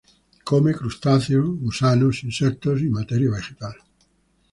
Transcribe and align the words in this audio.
Come 0.45 0.73
crustáceos, 0.73 1.45
gusanos, 1.59 2.23
insectos 2.23 2.81
y 2.81 2.89
materia 2.89 3.29
vegetal. 3.29 3.75